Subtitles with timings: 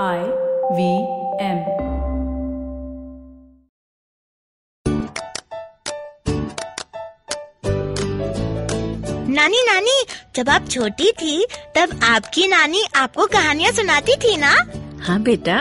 [0.00, 0.20] I
[0.72, 0.92] V
[1.44, 1.58] M
[9.28, 9.96] नानी नानी
[10.36, 11.44] जब आप छोटी थी
[11.76, 14.54] तब आपकी नानी आपको कहानियाँ सुनाती थी ना?
[15.02, 15.60] हाँ बेटा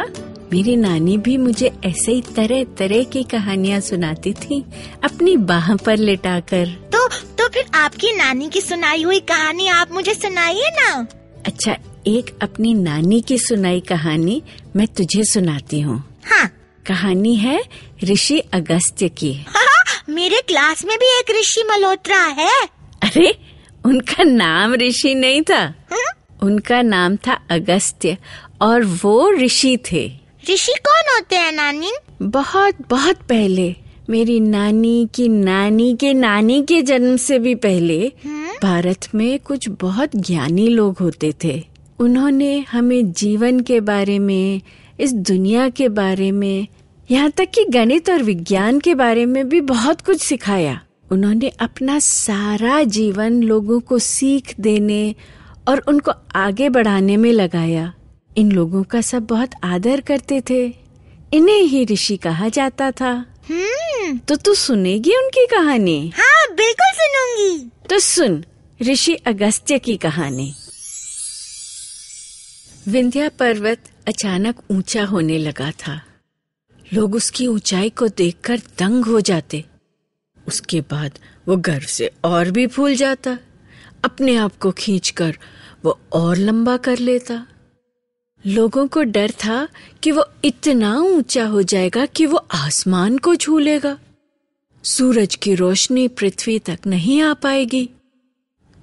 [0.53, 4.63] मेरी नानी भी मुझे ऐसे ही तरह तरह की कहानियाँ सुनाती थी
[5.03, 10.13] अपनी बाह पर लेटाकर। तो तो फिर आपकी नानी की सुनाई हुई कहानी आप मुझे
[10.13, 11.07] सुनाइए ना।
[11.45, 11.77] अच्छा
[12.07, 14.43] एक अपनी नानी की सुनाई कहानी
[14.75, 16.47] मैं तुझे सुनाती हूँ। हाँ।
[16.87, 17.63] कहानी है
[18.03, 22.65] ऋषि अगस्त्य की। हाँ, मेरे क्लास में भी एक ऋषि मल्होत्रा है।
[23.03, 23.37] अरे
[23.85, 26.45] उनका नाम ऋषि नहीं था। हम्म?
[26.47, 28.17] उनका नाम था अगस्त्य
[28.61, 30.11] और वो ऋषि थे।
[30.49, 31.91] ऋषि कौन होते हैं नानी?
[32.21, 33.75] बहुत बहुत पहले
[34.09, 38.53] मेरी नानी की नानी के नानी के जन्म से भी पहले हम्म?
[38.63, 41.70] भारत में कुछ बहुत ज्ञानी लोग होते थे।
[42.01, 44.61] उन्होंने हमें जीवन के बारे में
[44.99, 46.67] इस दुनिया के बारे में
[47.11, 51.99] यहाँ तक कि गणित और विज्ञान के बारे में भी बहुत कुछ सिखाया। उन्होंने अपना
[51.99, 55.15] सारा जीवन लोगों को सीख देने
[55.67, 57.93] और उनको आगे बढ़ाने में लगाया।
[58.37, 60.73] इन लोगों का सब बहुत आदर करते थे।
[61.33, 66.11] इन्हें ही ऋषि कहा जाता था। हम्म। तो तू सुनेगी उनकी कहानी?
[66.15, 68.43] हाँ बिल्कुल सुनूँगी। तो सुन
[68.81, 70.53] ऋषि अगस्त्य की कहानी।
[72.87, 73.77] विंध्या पर्वत
[74.07, 76.01] अचानक ऊँचा होने लगा था।
[76.93, 79.65] लोग उसकी ऊंचाई को देखकर दंग हो जाते।
[80.47, 83.37] उसके बाद वो गर्व से और भी फूल जाता।
[84.03, 85.37] अपने आप को खींचकर
[85.85, 87.47] वो और लंबा कर लेता।
[88.47, 89.67] लोगों को डर था
[90.03, 93.97] कि वो इतना ऊँचा हो जाएगा कि वो आसमान को छू लेगा
[94.83, 97.89] सूरज की रोशनी पृथ्वी तक नहीं आ पाएगी।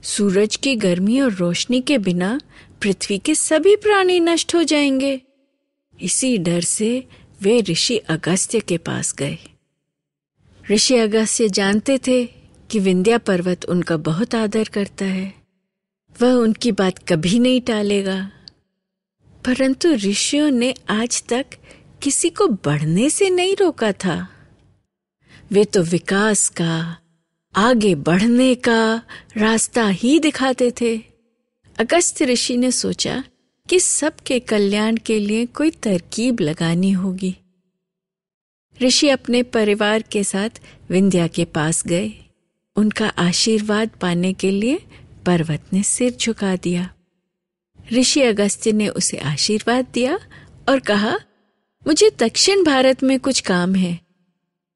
[0.02, 2.40] सूरज की गर्मी और रोशनी के बिना
[2.82, 5.22] पृथ्वी के सभी प्राणी नष्ट हो जाएँगे।
[6.02, 7.08] इसी डर से
[7.42, 9.38] वे ऋषि अगस्त्य के पास गए।
[10.70, 12.24] ऋषि अगस्त्य जानते थे
[12.70, 15.34] कि विंध्या पर्वत उनका बहुत आदर करता है।
[16.22, 18.30] वह उनकी बात कभी नहीं टालेगा।
[19.44, 21.46] परंतु ऋषियों ने आज तक
[22.02, 24.28] किसी को बढ़ने से नहीं रोका था।
[25.50, 26.98] वे तो विकास का,
[27.56, 29.02] आगे बढ़ने का
[29.36, 31.17] रास्ता ही दिखाते थे।
[31.78, 33.24] अगस्त ऋषि ने सोचा
[33.68, 37.36] कि सबके कल्याण के लिए कोई तरकीब लगानी होगी।
[38.82, 40.50] ऋषि अपने परिवार के साथ
[40.90, 42.12] विंध्या के पास गए।
[42.76, 44.80] उनका आशीर्वाद पाने के लिए
[45.26, 46.94] पर्वत ने सिर झुका दिया।
[47.92, 50.18] ऋषि अगस्त्य ने उसे आशीर्वाद दिया
[50.68, 51.18] और कहा,
[51.86, 54.00] मुझे दक्षिण भारत में कुछ काम है।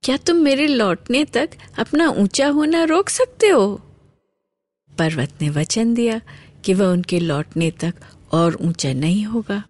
[0.03, 3.77] क्या तुम मेरे लौटने तक अपना ऊँचा होना रोक सकते हो?
[4.99, 6.21] पर्वत ने वचन दिया
[6.65, 7.95] कि वह उनके लौटने तक
[8.33, 9.62] और ऊँचा नहीं होगा।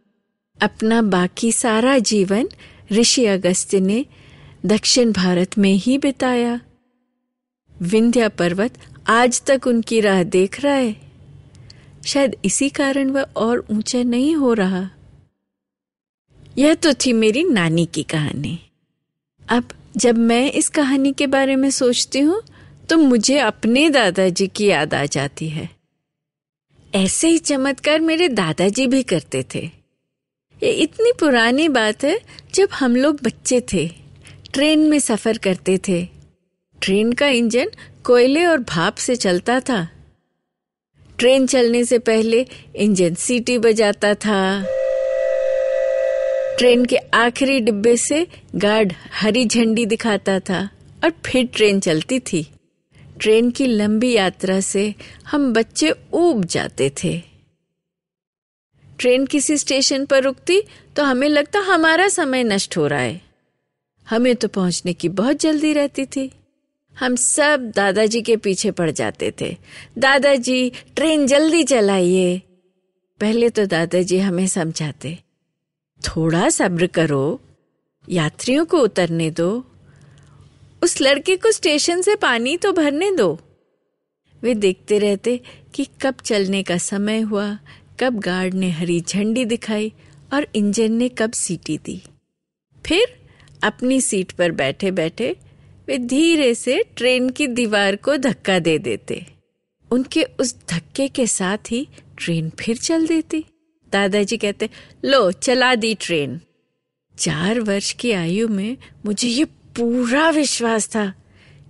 [0.60, 2.48] अपना बाकी सारा जीवन
[2.92, 4.04] ऋषि अगस्त्य ने
[4.66, 6.60] दक्षिण भारत में ही बिताया।
[7.76, 10.96] विंध्या पर्वत आज तक उनकी राह देख रहा है।
[12.06, 14.88] शायद इसी कारण वह और ऊँचा नहीं हो रहा।
[16.58, 18.58] यह तो थी मेरी नानी की कहानी।
[19.48, 22.42] अब जब मैं इस कहानी के बारे में सोचती हूँ
[22.90, 25.68] तो मुझे अपने दादाजी की याद आ जाती है।
[26.94, 29.70] ऐसे ही चमत्कार मेरे दादाजी भी करते थे।
[30.62, 32.20] ये इतनी पुरानी बात है,
[32.54, 33.90] जब हम लोग बच्चे थे,
[34.52, 36.08] ट्रेन में सफ़र करते थे।
[36.82, 37.70] ट्रेन का इंजन
[38.04, 39.88] कोयले और भाप से चलता था।
[41.18, 44.64] ट्रेन चलने से पहले इंजन सीटी बजाता था।
[46.58, 50.70] ट्रेन के आखिरी डिब्बे से गार्ड हरी झंडी दिखाता था
[51.04, 52.51] और फिर ट्रेन चलती थी।
[53.22, 54.94] ट्रेन की लंबी यात्रा से
[55.26, 57.22] हम बच्चे ऊब जाते थे।
[58.98, 60.60] ट्रेन किसी स्टेशन पर रुकती
[60.96, 63.20] तो हमें लगता हमारा समय नष्ट हो रहा है।
[64.06, 66.30] हमें तो पहुँचने की बहुत जल्दी रहती थी।
[66.96, 69.56] हम सब दादाजी के पीछे पड़ जाते थे।
[69.98, 72.38] दादाजी, ट्रेन जल्दी चलाइए।
[73.20, 75.18] पहले तो दादाजी हमें समझाते,
[76.02, 77.40] थोड़ा सब्र करो,
[78.08, 79.64] यात्रियों को उतरने दो।
[80.82, 83.40] उस लड़के को स्टेशन से पानी तो भरने दो।
[84.42, 85.40] वे देखते रहते
[85.74, 87.58] कि कब चलने का समय हुआ,
[88.00, 89.92] कब गार्ड ने हरी झंडी दिखाई
[90.34, 92.02] और इंजन ने कब सीटी दी।
[92.86, 93.16] फिर
[93.62, 95.36] अपनी सीट पर बैठे बैठे
[95.88, 99.26] वे धीरे से ट्रेन की दीवार को धक्का दे देते।
[99.90, 101.88] उनके उस धक्के के साथ ही
[102.18, 103.44] ट्रेन फिर चल देती।
[103.92, 104.70] दादाजी कहते,
[105.04, 106.40] लो, चला दी ट्रेन।
[107.18, 108.76] चार वर्ष की आयु में
[109.06, 109.44] मुझे ये
[109.76, 111.14] पूरा विश्वास था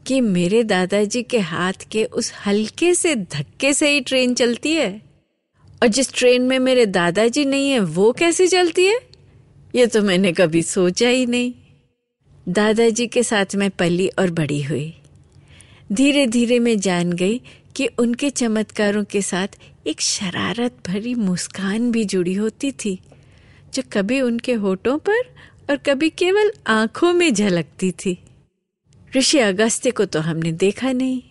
[0.07, 5.03] कि मेरे दादाजी के हाथ के उस हल्के से धक्के से ही ट्रेन चलती है।
[5.83, 9.01] और जिस ट्रेन में मेरे दादाजी नहीं है, वो कैसे चलती है?
[9.75, 11.55] ये तो मैंने कभी सोचा ही नहीं।
[12.49, 14.95] दादाजी के साथ मैं पली और बड़ी हुई।
[15.93, 17.41] धीरे धीरे मैं जान गई
[17.77, 19.49] कि उनके चमत्कारों के साथ
[19.87, 22.99] एक शरारत भरी मुस्कान भी जुड़ी होती थी,
[23.75, 25.21] जो कभी उनके होठों पर
[25.71, 28.19] और कभी केवल आँखों में झलकती थी।
[29.17, 31.23] ऋषि अगस्त्य को तो हमने देखा नहीं।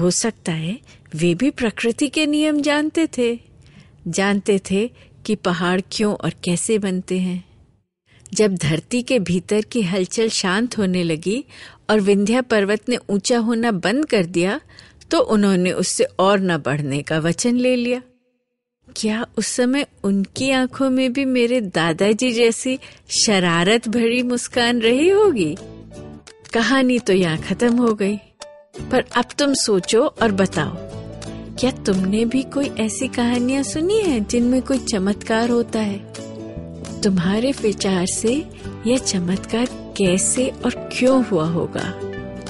[0.00, 0.78] हो सकता है
[1.14, 3.38] वे भी प्रकृति के नियम जानते थे।
[4.08, 4.90] जानते थे
[5.26, 7.44] कि पहाड़ क्यों और कैसे बनते हैं।
[8.32, 11.44] जब धरती के भीतर की हलचल शांत होने लगी
[11.90, 14.60] और विंध्या पर्वत ने ऊँचा होना बंद कर दिया
[15.10, 18.02] तो उन्होंने उससे और न बढ़ने का वचन ले लिया।
[18.96, 22.78] क्या उस समय उनकी आँखों में भी मेरे दादाजी जैसी
[23.08, 25.56] शरारत भरी मुस्कान रही होगी?
[26.52, 28.16] कहानी तो यहाँ खत्म हो गई।
[28.90, 30.72] पर अब तुम सोचो और बताओ,
[31.56, 35.98] क्या तुमने भी कोई ऐसी कहानियाँ सुनी है जिनमें कोई चमत्कार होता है?
[37.00, 38.34] तुम्हारे विचार से
[38.86, 39.66] यह चमत्कार
[39.98, 41.92] कैसे और क्यों हुआ होगा?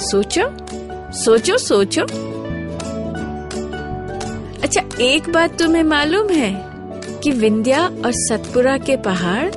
[0.00, 0.50] सोचो
[1.14, 2.29] सोचो सोचो।
[4.62, 6.50] अच्छा एक बात तुम्हें मालूम है
[7.22, 9.48] कि विंध्या और सतपुरा के पहाड़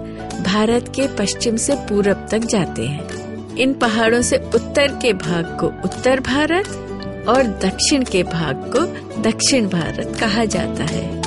[0.44, 5.67] भारत के पश्चिम से पूरब तक जाते हैं। इन पहाड़ों से उत्तर के भाग को
[5.67, 8.85] उत्तर भारत और दक्षिण के भाग को
[9.21, 11.22] दक्षिण भारत कहा जाता है।